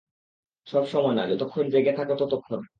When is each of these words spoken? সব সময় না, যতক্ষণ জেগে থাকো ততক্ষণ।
সব 0.67 0.83
সময় 0.87 1.15
না, 1.15 1.23
যতক্ষণ 1.27 1.65
জেগে 1.69 1.93
থাকো 1.93 2.13
ততক্ষণ। 2.15 2.61